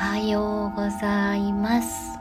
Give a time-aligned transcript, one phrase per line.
[0.00, 2.18] はようございます。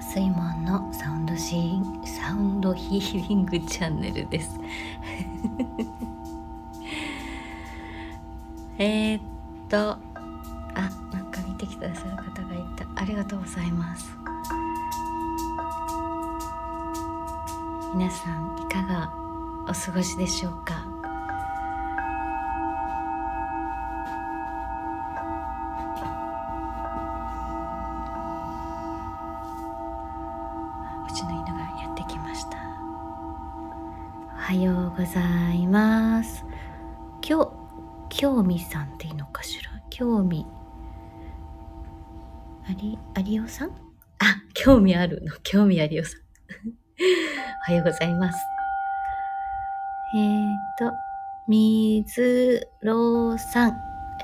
[0.00, 4.58] 水門のサウンドシーンサウンドヒーリングチャンネルです。
[8.78, 9.20] えっ
[9.68, 9.98] とあ
[11.12, 12.86] なんか見てきてくださる方がいた。
[13.02, 14.16] ありがとうございます。
[17.94, 19.12] 皆さんいかが
[19.68, 20.93] お過ごしでしょうか？
[34.96, 35.20] ござ
[35.52, 36.44] います。
[37.28, 37.50] 今日
[38.16, 39.70] 興味さんっていいのかしら？
[39.90, 40.46] 興味。
[42.68, 43.70] ありありおさん？
[43.70, 43.74] あ
[44.54, 45.32] 興味あるの。
[45.42, 46.20] 興味ありおさん。
[47.68, 48.38] おはようございます。
[50.14, 50.94] えーと
[51.48, 53.72] 水ろさん。
[53.72, 53.76] あ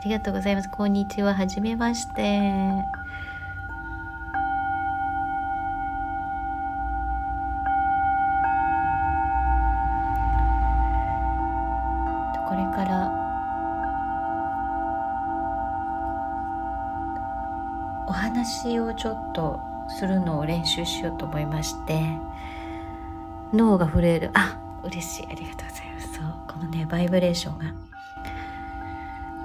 [0.05, 0.71] りがとうございます。
[0.71, 1.35] こんにちは。
[1.35, 2.41] はじめまして。
[18.41, 19.61] 話をちょっと
[19.99, 22.01] するのを練習しようと思いまして
[23.53, 24.31] 脳が震える。
[24.33, 25.27] あ嬉しい。
[25.27, 26.15] ありがとうございます。
[26.15, 26.25] そう。
[26.49, 27.75] このねバイブレーションが。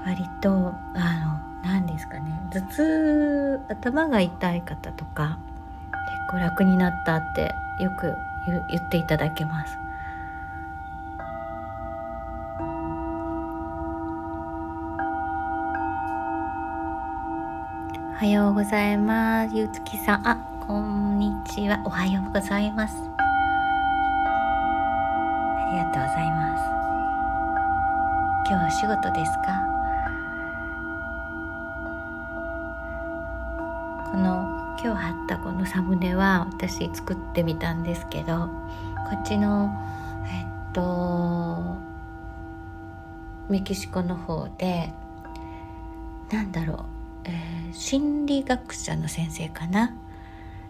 [0.06, 0.50] 割と
[0.94, 2.40] あの何ですかね。
[2.54, 5.40] 頭痛頭が痛い方とか
[6.30, 8.14] 結構楽になったってよく
[8.70, 9.85] 言っていただけます。
[18.16, 19.54] おはようございます。
[19.54, 21.82] ゆうつきさん、あ、こんにちは。
[21.84, 22.96] おはようございます。
[22.96, 23.00] あ
[25.70, 26.64] りがとうございます。
[28.48, 29.62] 今日は仕事ですか？
[34.12, 34.48] この
[34.82, 38.50] 今日貼ったこのサムネは私作ってみたんですけど、こ
[39.14, 39.70] っちの
[40.26, 41.76] えっと
[43.50, 44.94] メキシコの方で
[46.32, 46.95] なんだろう
[47.26, 49.94] えー、心理学者の先生かな。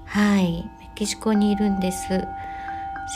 [0.06, 0.70] はい。
[0.80, 2.26] メキシコにいるんです。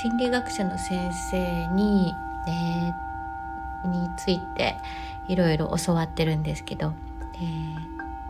[0.02, 2.14] 心理学者の先生に、
[2.48, 4.76] えー、について
[5.28, 6.94] いろいろ教わってるんですけど、
[7.36, 7.76] えー、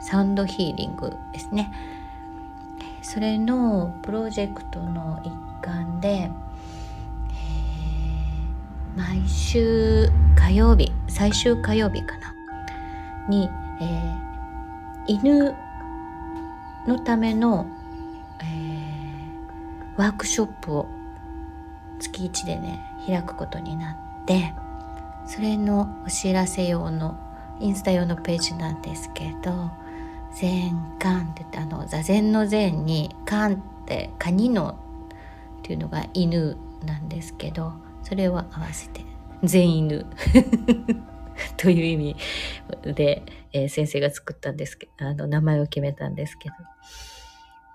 [0.01, 1.71] サウンドヒーリングですね。
[3.01, 5.31] それのプロジェクトの一
[5.65, 12.33] 環で、えー、毎週火曜日最終火曜日かな。
[13.27, 13.49] に、
[13.81, 14.28] えー、
[15.09, 15.55] 犬
[16.87, 17.65] のための、
[18.41, 20.85] えー、ワークショップを
[21.99, 24.53] 月1でね開くことになって
[25.25, 27.17] それのお知らせ用の
[27.59, 29.71] インスタ用のページなんですけど
[30.31, 34.75] 「禅観」って言ってあの座禅の禅に「観」ってカニの
[35.57, 36.55] っていうのが犬
[36.85, 39.03] なんですけどそれを合わせて
[39.43, 40.05] 「全犬」
[41.57, 42.15] という意味
[42.83, 43.23] で、
[43.53, 46.65] えー、先生が作ったんですけど、あの、名前を決めたんですけど、う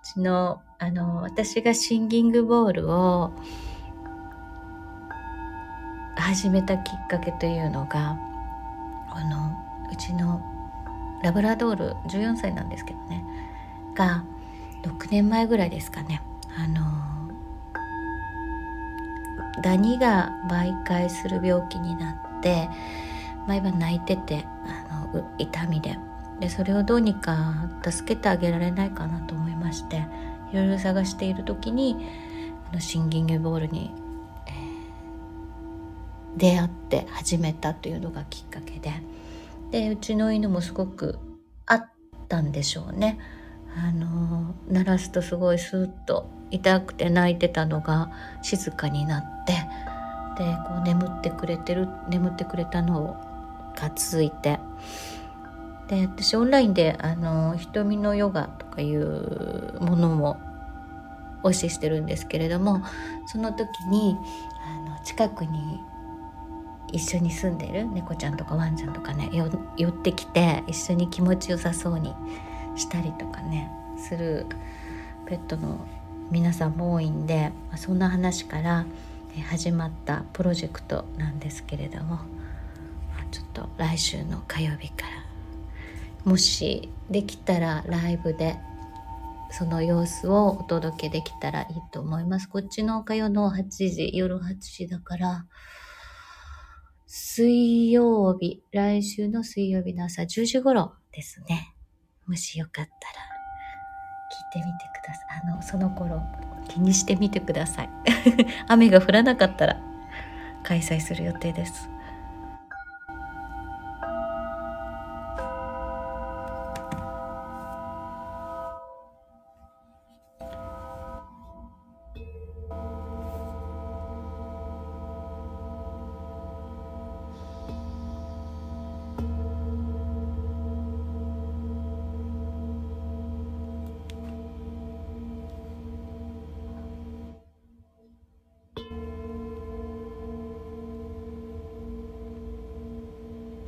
[0.02, 3.32] ちの、あの、私がシンギングボールを
[6.16, 8.18] 始めたきっかけというのが、
[9.10, 9.52] あの、
[9.92, 10.40] うちの
[11.22, 13.24] ラブラドール、14歳なんですけどね、
[13.94, 14.24] が、
[14.82, 16.22] 6年前ぐらいですかね、
[16.56, 17.04] あの、
[19.62, 22.68] ダニが媒介する病気になって、
[23.46, 25.98] 毎晩泣いててあの痛みで
[26.40, 30.06] でそれをどうにか助けてあげられないかなと思いまして
[30.52, 31.96] いろいろ探している時に
[32.70, 33.90] あのシンギングボールに、
[36.36, 38.92] 出会って始めたというのがきっかけで
[39.70, 41.18] でうちの犬もすごく
[41.66, 41.90] あっ
[42.28, 43.18] たんでしょうね。
[43.76, 48.12] あの鳴らすとすごいスーッと痛くて泣いてたのが
[48.42, 49.52] 静かになって
[50.38, 53.33] でこう眠ってくれてる眠ってくれたのを
[53.74, 54.58] が続いて
[55.88, 60.40] で私オンラインであの瞳のヨガとかいうものも
[61.42, 62.82] お教えしてるんですけれども
[63.26, 64.16] その時に
[64.86, 65.80] あの近くに
[66.90, 69.30] 一緒に住んでる猫ちゃんとかワンちゃんとかね
[69.76, 72.14] 寄ってきて一緒に気持ちよさそうに
[72.76, 74.46] したりとかねする
[75.26, 75.78] ペットの
[76.30, 78.86] 皆さんも多いんでそんな話から
[79.50, 82.20] 始まったプロジェクトなんですけれども。
[83.34, 85.24] ちょっと来週の火曜日から。
[86.24, 88.56] もしできたらライブで
[89.50, 92.48] その様子をお届けできたらいいと思います。
[92.48, 95.46] こっちの火曜の8時、夜8時だから、
[97.06, 101.74] 水曜日、来週の水曜日の朝10時頃ですね。
[102.26, 102.90] もしよかったら
[104.54, 105.42] 聞いてみてください。
[105.42, 106.22] あのその頃
[106.68, 107.90] 気にしてみてください。
[108.68, 109.80] 雨が降らなかったら
[110.62, 111.93] 開催する予定です。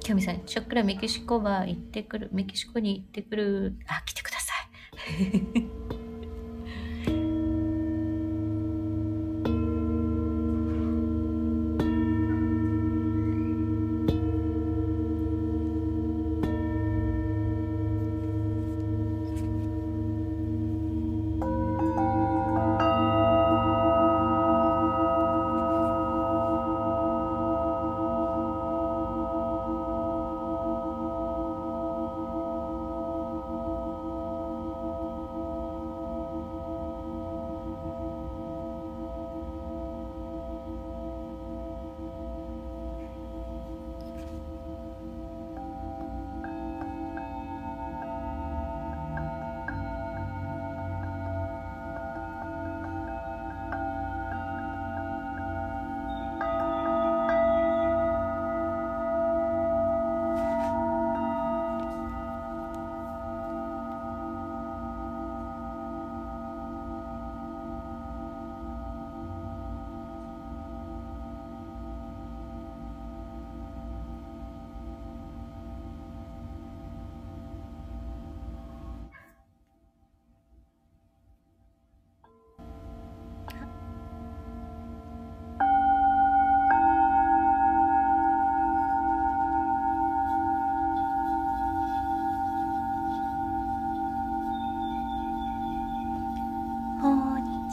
[0.06, 5.75] キョミさん、ちょっくらメキシコは行ってくる、メキシコに行ってくる、あ、来てください。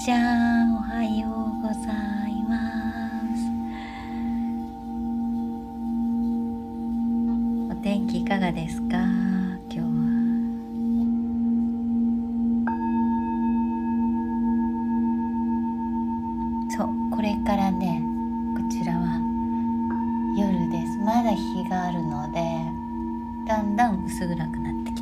[0.03, 0.17] ちゃ
[0.65, 1.79] んおはようござ
[2.27, 2.57] いま
[3.31, 3.39] す。
[7.71, 8.97] お天気いかがですか？
[9.69, 9.85] 今日は。
[16.77, 18.03] そうこれからね
[18.57, 19.21] こちらは
[20.37, 20.97] 夜です。
[20.97, 22.41] まだ日があるので
[23.47, 24.92] だんだん薄暗くなって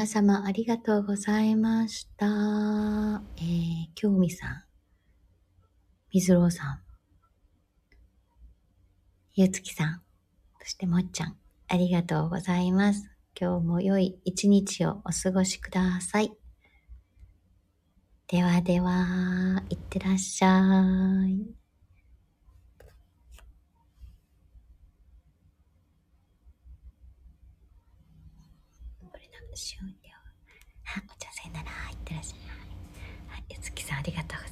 [0.00, 2.24] 皆様ありがとうございました。
[3.36, 4.64] えー、京美さん、
[6.10, 6.80] 水郎さん、
[9.34, 10.02] ゆうつきさん、
[10.58, 11.36] そしてもっちゃん、
[11.68, 13.10] ありがとうございます。
[13.38, 16.32] 今日も良い一日をお過ごしください。
[18.28, 21.60] ではでは、いってらっしゃい。
[29.12, 30.10] これだ、終了。
[30.86, 32.40] あ、お茶せんなら、いってらっしゃい。
[33.28, 34.49] はい、ゆつきさんありがとうございます。